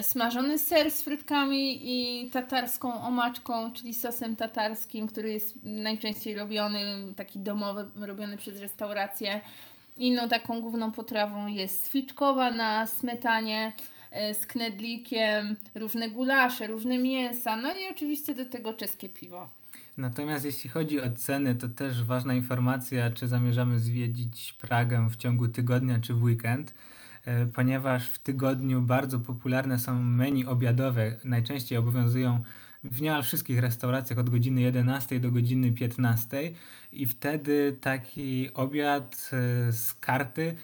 [0.00, 6.80] y, smażony ser z frytkami i tatarską omaczką, czyli sosem tatarskim, który jest najczęściej robiony,
[7.16, 9.40] taki domowy, robiony przez restaurację.
[9.96, 13.72] Inną taką główną potrawą jest swiczkowa na smetanie
[14.30, 19.48] y, z knedlikiem, różne gulasze, różne mięsa, no i oczywiście do tego czeskie piwo.
[19.96, 25.48] Natomiast jeśli chodzi o ceny, to też ważna informacja, czy zamierzamy zwiedzić Pragę w ciągu
[25.48, 26.74] tygodnia czy w weekend,
[27.24, 31.16] e, ponieważ w tygodniu bardzo popularne są menu obiadowe.
[31.24, 32.42] Najczęściej obowiązują
[32.84, 36.50] w niemal wszystkich restauracjach od godziny 11 do godziny 15
[36.92, 40.56] i wtedy taki obiad e, z karty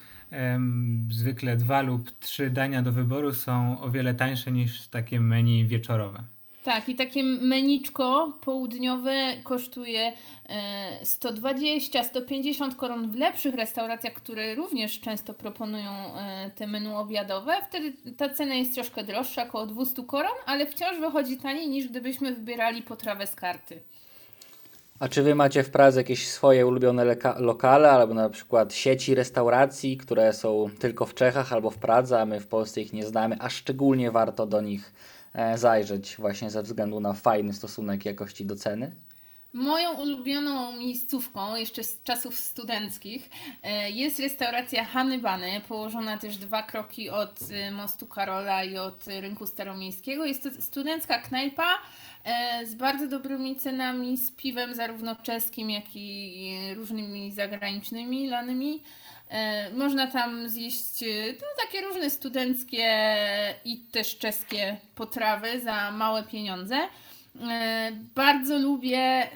[1.10, 6.37] zwykle dwa lub trzy dania do wyboru są o wiele tańsze niż takie menu wieczorowe.
[6.64, 9.12] Tak, i takie meniczko południowe
[9.44, 10.12] kosztuje
[11.02, 17.52] 120-150 e, koron w lepszych restauracjach, które również często proponują e, te menu obiadowe.
[17.68, 22.34] Wtedy ta cena jest troszkę droższa, około 200 koron, ale wciąż wychodzi taniej niż gdybyśmy
[22.34, 23.80] wybierali potrawę z karty.
[25.00, 29.96] A czy wy macie w Pradze jakieś swoje ulubione lokale, albo na przykład sieci restauracji,
[29.96, 33.36] które są tylko w Czechach albo w Pradze, a my w Polsce ich nie znamy,
[33.40, 34.92] a szczególnie warto do nich
[35.54, 38.92] zajrzeć właśnie ze względu na fajny stosunek jakości do ceny?
[39.52, 43.30] Moją ulubioną miejscówką, jeszcze z czasów studenckich,
[43.62, 49.06] e, jest restauracja Hany Bany, położona też dwa kroki od e, mostu Karola i od
[49.06, 50.24] rynku staromiejskiego.
[50.24, 51.78] Jest to studencka knajpa
[52.66, 58.82] z bardzo dobrymi cenami, z piwem zarówno czeskim, jak i różnymi zagranicznymi lanymi.
[59.74, 61.04] Można tam zjeść
[61.40, 63.14] no, takie różne studenckie
[63.64, 66.76] i też czeskie potrawy za małe pieniądze.
[68.14, 69.28] Bardzo lubię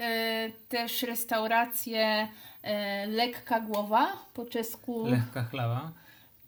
[0.68, 2.28] też restaurację
[3.09, 5.07] Lekka Głowa po czesku.
[5.07, 5.92] Lekka chlała.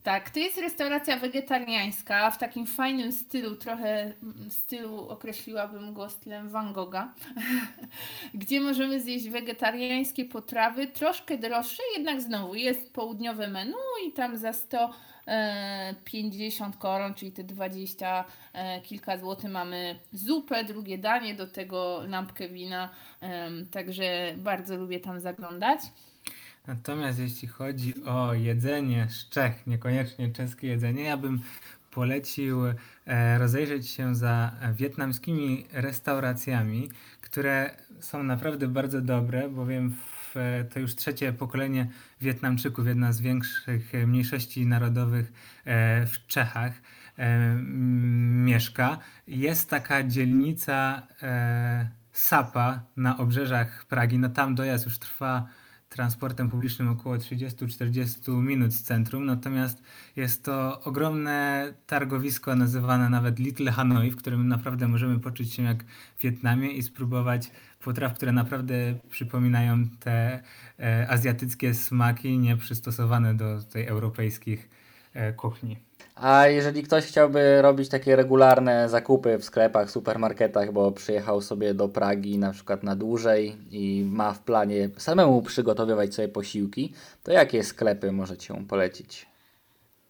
[0.05, 4.13] Tak, to jest restauracja wegetariańska w takim fajnym stylu, trochę
[4.51, 7.15] stylu określiłabym go stylem Van Gogha,
[8.35, 13.77] gdzie możemy zjeść wegetariańskie potrawy, troszkę droższe, jednak znowu jest południowe menu
[14.09, 20.99] i tam za 150 e, koron, czyli te 20 e, kilka złotych mamy zupę, drugie
[20.99, 22.89] danie, do tego lampkę wina,
[23.71, 25.81] także bardzo lubię tam zaglądać.
[26.67, 31.41] Natomiast jeśli chodzi o jedzenie z Czech, niekoniecznie czeskie jedzenie, ja bym
[31.91, 32.61] polecił
[33.07, 40.35] e, rozejrzeć się za wietnamskimi restauracjami, które są naprawdę bardzo dobre, bowiem w,
[40.75, 45.33] to już trzecie pokolenie Wietnamczyków, jedna z większych mniejszości narodowych
[45.65, 46.73] e, w Czechach
[47.19, 47.55] e,
[48.45, 48.99] mieszka.
[49.27, 51.03] Jest taka dzielnica
[52.13, 54.19] Sapa na obrzeżach Pragi.
[54.19, 55.49] No tam dojazd już trwa
[55.95, 59.83] transportem publicznym około 30-40 minut z centrum, natomiast
[60.17, 65.85] jest to ogromne targowisko nazywane nawet Little Hanoi, w którym naprawdę możemy poczuć się jak
[66.17, 67.51] w Wietnamie i spróbować
[67.85, 68.75] potraw, które naprawdę
[69.11, 70.43] przypominają te
[70.81, 74.69] e, azjatyckie smaki nieprzystosowane do tej europejskich
[75.13, 75.77] e, kuchni.
[76.15, 81.89] A jeżeli ktoś chciałby robić takie regularne zakupy w sklepach, supermarketach, bo przyjechał sobie do
[81.89, 87.65] Pragi na przykład na dłużej i ma w planie samemu przygotowywać sobie posiłki, to jakie
[87.65, 89.34] sklepy możecie polecić?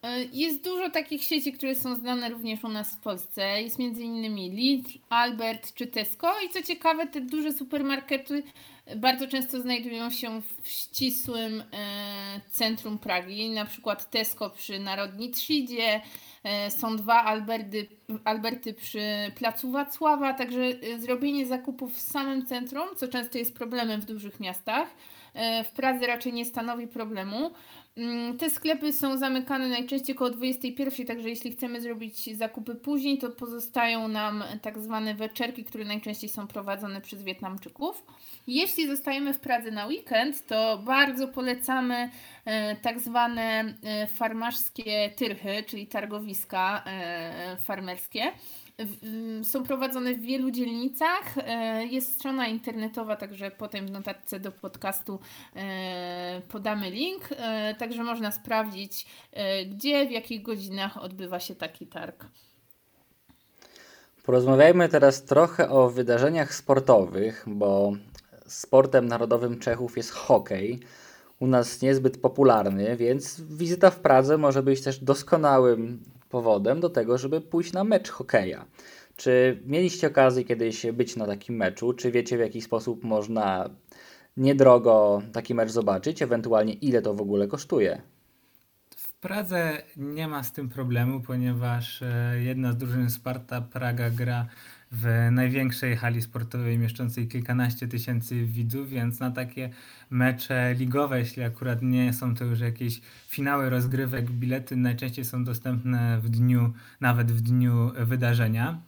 [0.05, 3.61] E, jest dużo takich sieci, które są znane również u nas w Polsce.
[3.61, 6.33] Jest innymi Lidl, Albert czy Tesco.
[6.45, 8.43] I co ciekawe te duże supermarkety
[8.95, 16.01] bardzo często znajdują się w ścisłym e, centrum Pragi, na przykład Tesco przy Narodni Trzydzie,
[16.43, 17.87] e, są dwa Alberty,
[18.23, 19.01] Alberty przy
[19.35, 20.61] Placu Wacława, także
[20.99, 24.87] zrobienie zakupów w samym centrum, co często jest problemem w dużych miastach,
[25.65, 27.51] w Pradze raczej nie stanowi problemu.
[27.97, 33.29] Mm, te sklepy są zamykane najczęściej około 21, także jeśli chcemy zrobić zakupy później, to
[33.29, 38.03] pozostają nam tak zwane wieczerki, które najczęściej są prowadzone przez Wietnamczyków.
[38.47, 42.09] Jeśli zostajemy w Pradze na weekend, to bardzo polecamy
[42.45, 48.31] e, tak zwane e, farmarskie tyrchy, czyli targowiska e, farmerskie
[49.43, 51.37] są prowadzone w wielu dzielnicach.
[51.37, 55.19] E, jest strona internetowa, także potem w notatce do podcastu
[55.55, 57.29] e, podamy link.
[57.31, 59.05] E, także można sprawdzić,
[59.67, 62.25] gdzie, w jakich godzinach odbywa się taki targ.
[64.23, 67.93] Porozmawiajmy teraz trochę o wydarzeniach sportowych, bo
[68.47, 70.79] sportem narodowym Czechów jest hokej.
[71.39, 76.03] U nas niezbyt popularny, więc wizyta w Pradze może być też doskonałym
[76.35, 78.65] powodem do tego, żeby pójść na mecz hokeja.
[79.15, 81.93] Czy mieliście okazję kiedyś być na takim meczu?
[81.93, 83.69] Czy wiecie w jaki sposób można
[84.37, 86.21] niedrogo taki mecz zobaczyć?
[86.21, 88.01] Ewentualnie ile to w ogóle kosztuje?
[88.97, 94.45] W Pradze nie ma z tym problemu, ponieważ e, jedna z drużyn Sparta Praga gra
[94.91, 99.69] w największej hali sportowej mieszczącej kilkanaście tysięcy widzów, więc na takie
[100.09, 106.19] mecze ligowe, jeśli akurat nie są to już jakieś finały rozgrywek, bilety najczęściej są dostępne
[106.19, 108.81] w dniu, nawet w dniu wydarzenia.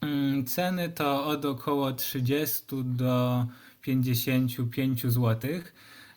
[0.00, 3.46] Mm, ceny to od około 30 do
[3.80, 5.50] 55 zł,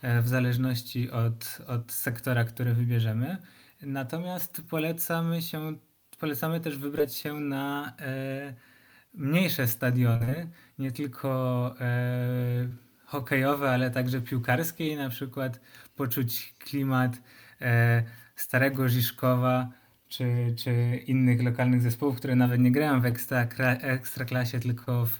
[0.01, 3.37] e, w zależności od, od sektora, który wybierzemy.
[3.81, 5.75] Natomiast polecamy się,
[6.19, 8.53] polecamy też wybrać się na e,
[9.17, 10.49] mniejsze stadiony,
[10.79, 12.67] nie tylko e,
[13.05, 15.59] hokejowe, ale także piłkarskie i na przykład
[15.95, 17.21] poczuć klimat
[17.61, 18.03] e,
[18.35, 19.69] Starego Żiszkowa
[20.09, 23.47] czy, czy innych lokalnych zespołów, które nawet nie grają w ekstra,
[23.81, 25.19] ekstraklasie, tylko w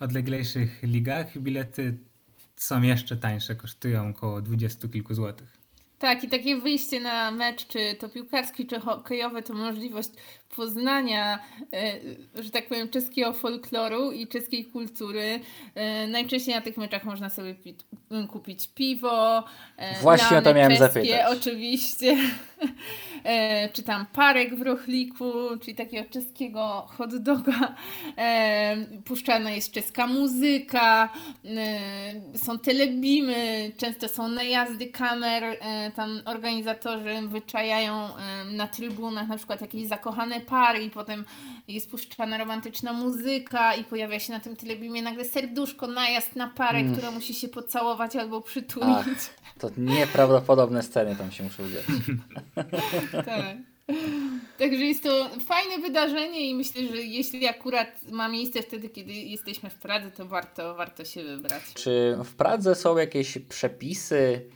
[0.00, 1.38] odleglejszych ligach.
[1.38, 1.98] Bilety
[2.56, 5.64] są jeszcze tańsze, kosztują około dwudziestu kilku złotych.
[5.98, 10.10] Tak, i takie wyjście na mecz, czy to piłkarski, czy hokejowy, to możliwość
[10.56, 11.38] poznania,
[11.72, 15.40] e, że tak powiem, czeskiego folkloru i czeskiej kultury.
[15.74, 17.54] E, najczęściej na tych meczach można sobie
[18.28, 19.44] kupić piwo.
[19.76, 21.38] E, Właśnie o to miałem czeskie, zapytać.
[21.38, 22.16] Oczywiście.
[23.72, 27.74] czy tam parek w rochliku, czyli takiego czeskiego hot doga.
[29.04, 31.12] Puszczana jest czeska muzyka.
[32.36, 35.56] Są telebimy, często są najazdy kamer
[35.96, 38.08] tam organizatorzy wyczajają
[38.52, 41.24] na trybunach na przykład jakieś zakochane pary i potem
[41.68, 46.78] jest puszczana romantyczna muzyka i pojawia się na tym telebimie nagle serduszko, najazd na parę,
[46.78, 46.92] mm.
[46.92, 48.88] która musi się pocałować albo przytulić.
[48.88, 51.84] Ach, to nieprawdopodobne sceny tam się muszą dziać.
[53.26, 53.56] tak.
[54.58, 59.70] Także jest to fajne wydarzenie i myślę, że jeśli akurat ma miejsce wtedy, kiedy jesteśmy
[59.70, 61.62] w Pradze, to warto, warto się wybrać.
[61.74, 64.50] Czy w Pradze są jakieś przepisy,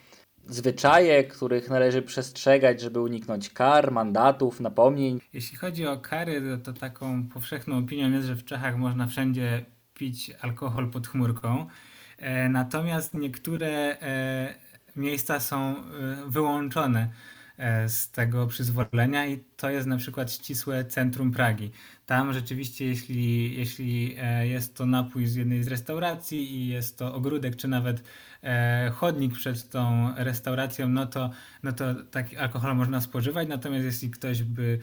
[0.48, 5.20] zwyczaje, których należy przestrzegać, żeby uniknąć kar, mandatów, napomnień?
[5.32, 10.32] Jeśli chodzi o kary, to, taką powszechną opinią jest, że w Czechach można wszędzie pić
[10.40, 11.66] alkohol pod chmurką.
[12.18, 13.68] E, natomiast niektóre
[14.00, 14.54] e,
[14.96, 15.82] miejsca są e,
[16.26, 17.08] wyłączone
[17.86, 21.70] z tego przyzwolenia i to jest na przykład ścisłe centrum Pragi.
[22.06, 27.56] Tam rzeczywiście, jeśli, jeśli jest to napój z jednej z restauracji i jest to ogródek,
[27.56, 28.02] czy nawet
[28.92, 31.30] chodnik przed tą restauracją, no to,
[31.62, 33.48] no to taki alkohol można spożywać.
[33.48, 34.78] Natomiast jeśli ktoś by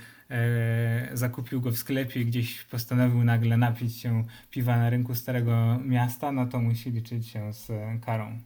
[1.13, 6.45] zakupił go w sklepie gdzieś postanowił nagle napić się piwa na rynku Starego Miasta, no
[6.45, 7.71] to musi liczyć się z
[8.05, 8.39] karą.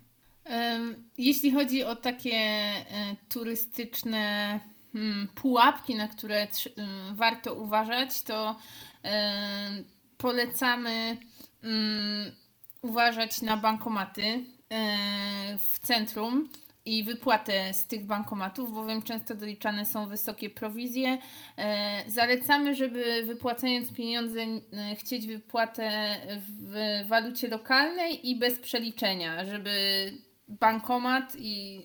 [1.17, 2.83] Jeśli chodzi o takie e,
[3.29, 4.59] turystyczne
[4.93, 6.47] hmm, pułapki, na które
[7.13, 8.55] warto uważać, to
[10.17, 11.17] polecamy
[11.63, 12.31] mm,
[12.81, 14.43] uważać na bankomaty e,
[15.59, 16.49] w centrum
[16.85, 21.17] i wypłatę z tych bankomatów, bowiem często doliczane są wysokie prowizje.
[21.57, 24.39] E, zalecamy, żeby wypłacając pieniądze
[24.97, 26.15] chcieć wypłatę
[26.49, 29.71] w walucie lokalnej i bez przeliczenia, żeby
[30.49, 31.83] bankomat i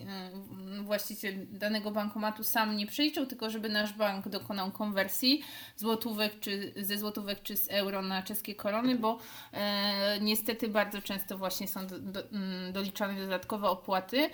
[0.79, 5.43] y, właściciel danego bankomatu sam nie przeliczył, tylko żeby nasz bank dokonał konwersji
[5.77, 9.19] złotówek czy ze złotówek czy z euro na czeskie korony, bo
[9.53, 14.31] e, niestety bardzo często właśnie są do, do, mm, doliczane dodatkowe opłaty.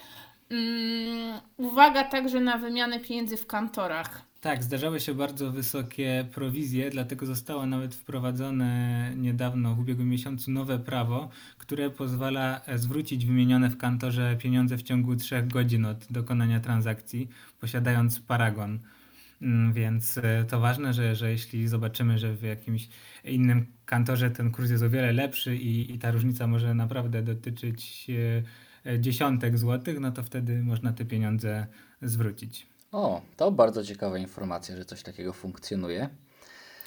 [0.51, 4.30] Um, uwaga także na wymianę pieniędzy w kantorach.
[4.41, 10.79] Tak, zdarzały się bardzo wysokie prowizje, dlatego zostało nawet wprowadzone niedawno, w ubiegłym miesiącu, nowe
[10.79, 17.29] prawo, które pozwala zwrócić wymienione w kantorze pieniądze w ciągu 3 godzin od dokonania transakcji,
[17.61, 18.79] posiadając paragon.
[19.43, 22.89] Mm, więc e, to ważne, że, że jeśli zobaczymy, że w jakimś
[23.25, 28.07] innym kantorze ten kurs jest o wiele lepszy i, i ta różnica może naprawdę dotyczyć
[28.87, 31.67] e, dziesiątek złotych, no to wtedy można te pieniądze
[32.03, 32.71] zwrócić.
[32.93, 36.09] O, to bardzo ciekawa informacja, że coś takiego funkcjonuje.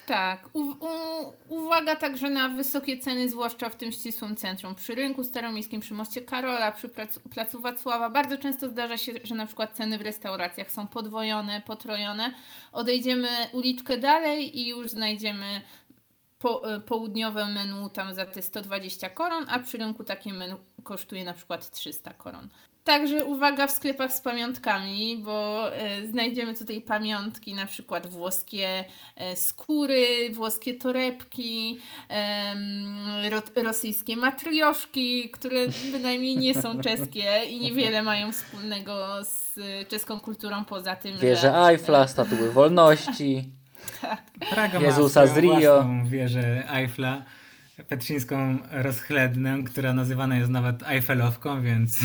[0.06, 0.48] Tak.
[0.52, 4.74] U, u, uwaga także na wysokie ceny, zwłaszcza w tym ścisłym centrum.
[4.74, 8.10] Przy rynku staromiejskim, przy moście Karola, przy placu, placu Wacława.
[8.10, 12.34] Bardzo często zdarza się, że na przykład ceny w restauracjach są podwojone, potrojone.
[12.72, 15.60] Odejdziemy uliczkę dalej i już znajdziemy
[16.38, 21.24] po, e, południowe menu tam za te 120 koron, a przy rynku takie menu kosztuje
[21.24, 22.48] na przykład 300 koron.
[22.84, 28.84] Także uwaga w sklepach z pamiątkami, bo e, znajdziemy tutaj pamiątki, na przykład włoskie
[29.16, 31.78] e, skóry, włoskie torebki,
[33.30, 35.60] ro, rosyjskie matrioszki, które
[35.92, 41.56] bynajmniej nie są czeskie i niewiele mają wspólnego z czeską kulturą poza tym, Wieże że...
[41.56, 43.50] Eiffla, statuły wolności.
[44.50, 45.86] Praga Jezusa z Rio.
[46.04, 47.22] wieżę Eiffla
[47.88, 51.98] petrzyńską rozchlednę, która nazywana jest nawet Eiffelowką, więc...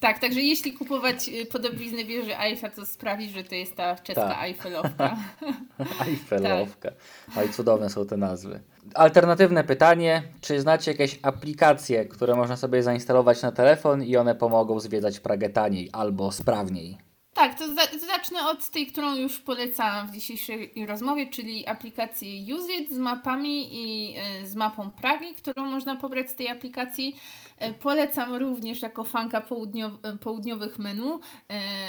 [0.00, 4.28] Tak, także jeśli kupować y, podobizny wieży Eiffla, to sprawić, że to jest ta czeska
[4.28, 4.42] tak.
[4.42, 5.16] Eiffelowka.
[6.06, 6.90] Eiffelowka.
[6.90, 7.38] Tak.
[7.38, 8.60] Oj, cudowne są te nazwy.
[8.94, 14.80] Alternatywne pytanie, czy znacie jakieś aplikacje, które można sobie zainstalować na telefon i one pomogą
[14.80, 16.98] zwiedzać Pragę taniej albo sprawniej?
[17.36, 22.56] Tak, to, za, to zacznę od tej, którą już polecałam w dzisiejszej rozmowie, czyli aplikację
[22.56, 27.16] UseIt z mapami i y, z mapą Pragi, którą można pobrać z tej aplikacji.
[27.62, 31.20] Y, polecam również jako fanka południow południowych menu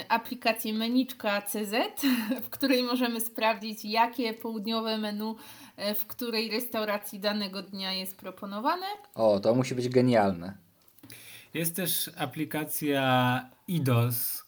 [0.08, 1.74] aplikację Meniczka CZ,
[2.44, 5.36] w której możemy sprawdzić, jakie południowe menu
[5.94, 8.86] w której restauracji danego dnia jest proponowane.
[9.14, 10.56] O, to musi być genialne.
[11.54, 14.47] Jest też aplikacja IDOS,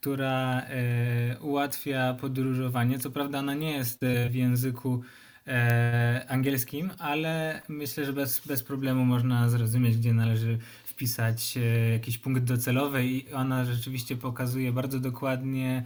[0.00, 2.98] która e, ułatwia podróżowanie.
[2.98, 5.02] Co prawda ona nie jest e, w języku
[5.46, 11.58] e, angielskim, ale myślę, że bez, bez problemu można zrozumieć, gdzie należy wpisać
[11.92, 15.84] jakiś punkt docelowy i ona rzeczywiście pokazuje bardzo dokładnie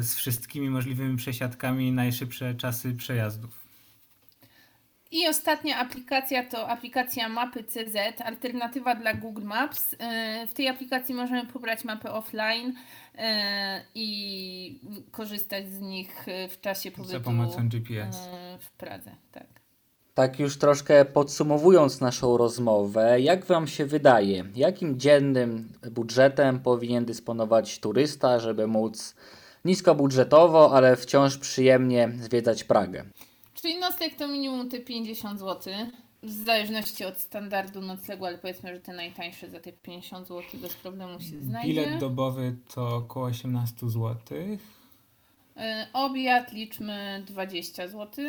[0.00, 3.61] z wszystkimi możliwymi przesiadkami najszybsze czasy przejazdów.
[5.12, 9.96] I ostatnia aplikacja to aplikacja mapy CZ, alternatywa dla Google Maps.
[9.98, 12.74] E, w tej aplikacji możemy pobrać mapy offline
[13.18, 18.16] e, i korzystać z nich w czasie pobytu za pomocą GPS
[18.60, 19.10] w Pradze.
[19.32, 19.46] Tak.
[20.14, 27.78] Tak już troszkę podsumowując naszą rozmowę, jak Wam się wydaje, jakim dziennym budżetem powinien dysponować
[27.78, 29.14] turysta, żeby móc
[29.64, 33.04] niskobudżetowo, ale wciąż przyjemnie zwiedzać Pragę?
[33.62, 35.74] Czyli nocleg to minimum te 50 zł.
[36.22, 40.74] W zależności od standardu noclegu, ale powiedzmy, że te najtańsze za te 50 zł bez
[40.74, 41.68] problemu się znajdzie.
[41.68, 44.16] Bilet dobowy to około 18 zł.
[45.56, 48.24] E, Obiad liczmy 20 zł.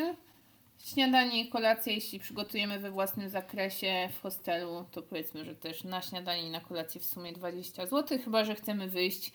[0.79, 6.01] Śniadanie i kolacja, jeśli przygotujemy we własnym zakresie w hostelu, to powiedzmy, że też na
[6.01, 9.31] śniadanie i na kolację w sumie 20 zł, chyba że chcemy wyjść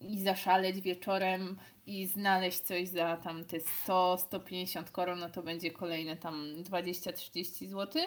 [0.00, 1.56] i zaszaleć wieczorem
[1.86, 8.02] i znaleźć coś za tam te 100-150 koron, no to będzie kolejne tam 20-30 zł.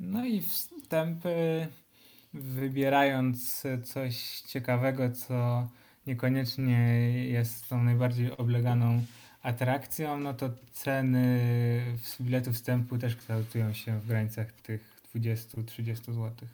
[0.00, 1.66] No i wstępy,
[2.34, 5.68] wybierając coś ciekawego, co
[6.06, 9.02] niekoniecznie jest tą najbardziej obleganą
[9.42, 16.48] atrakcją, no to ceny biletu wstępu też kształtują się w granicach tych 20-30 zł.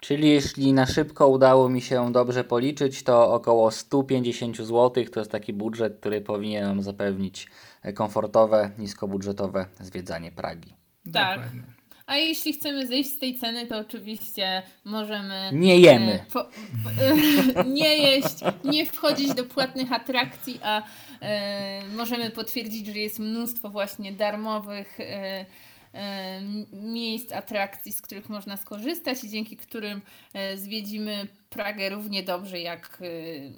[0.00, 5.32] Czyli jeśli na szybko udało mi się dobrze policzyć, to około 150 zł to jest
[5.32, 7.48] taki budżet, który powinien nam zapewnić
[7.82, 10.72] e, komfortowe, niskobudżetowe zwiedzanie Pragi.
[11.12, 11.38] Tak.
[11.38, 11.62] Dokładnie.
[12.06, 15.50] A jeśli chcemy zejść z tej ceny, to oczywiście możemy.
[15.52, 16.12] Nie jemy.
[16.12, 18.34] e, Po, e, nie jeść,
[18.64, 20.82] nie wchodzić do płatnych atrakcji, a
[21.22, 25.46] e, możemy potwierdzić, że jest mnóstwo właśnie darmowych e, e,
[26.72, 30.00] miejsc, atrakcji, z których można skorzystać i dzięki którym
[30.34, 33.06] e, zwiedzimy Pragę równie dobrze, jak e,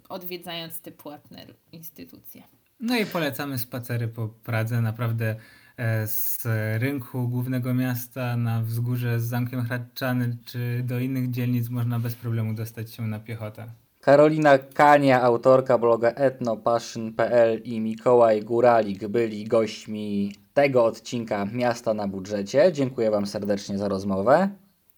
[0.09, 2.43] odwiedzając te płatne instytucje.
[2.80, 4.80] No i polecamy spacery po Pradze.
[4.80, 5.36] Naprawdę
[5.76, 6.43] e, z
[6.80, 12.55] rynku głównego miasta na wzgórze z Zamkiem Hradczany czy do innych dzielnic można bez problemu
[12.55, 13.66] dostać się na piechotę.
[14.01, 22.73] Karolina Kania, autorka bloga etnopassion.pl i Mikołaj Góralik byli gośćmi tego odcinka Miasta na budżecie.
[22.73, 24.49] Dziękuję Wam serdecznie za rozmowę.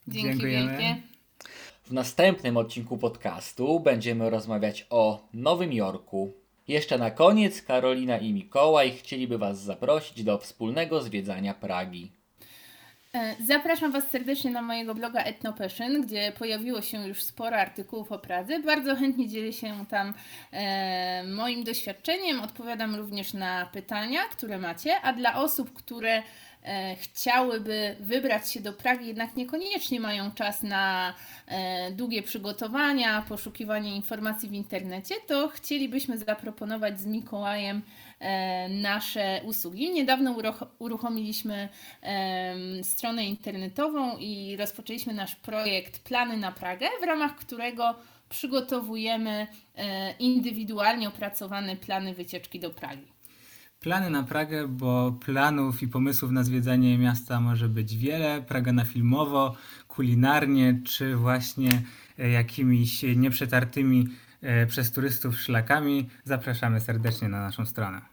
[0.08, 0.68] Dzięki Dziękujemy.
[0.68, 0.96] wielkie.
[1.82, 6.32] W następnym odcinku podcastu będziemy rozmawiać o Nowym Jorku.
[6.68, 12.12] Jeszcze na koniec Karolina i Mikołaj chcieliby Was zaprosić do wspólnego zwiedzania Pragi.
[13.14, 18.18] E, Zapraszam Was serdecznie na mojego bloga Etnopassion, gdzie pojawiło się już sporo artykułów o
[18.18, 18.60] Pradze.
[18.60, 20.14] Bardzo chętnie dzielę się tam
[20.52, 26.22] e, moim doświadczeniem, odpowiadam również na pytania, które macie, a dla osób, które
[26.62, 31.14] e, chciałyby wybrać się do Pragi, jednak niekoniecznie mają czas na
[31.46, 37.82] e, długie przygotowania, poszukiwanie informacji w internecie, to chcielibyśmy zaproponować z Mikołajem
[38.68, 39.92] nasze usługi.
[39.92, 41.68] Niedawno uruch- uruchomiliśmy
[42.82, 47.94] stronę internetową i rozpoczęliśmy nasz projekt Plany na Pragę, w ramach którego
[48.28, 49.46] przygotowujemy
[49.76, 53.06] e, indywidualnie opracowane plany wycieczki do Pragi.
[53.80, 58.42] Plany na Pragę, bo planów i pomysłów na zwiedzanie miasta może być wiele.
[58.42, 59.56] Praga na filmowo,
[59.88, 61.82] kulinarnie, czy właśnie
[62.18, 64.08] e, jakimiś nieprzetartymi
[64.42, 66.08] e, przez turystów szlakami.
[66.24, 68.09] Zapraszamy serdecznie na naszą stronę.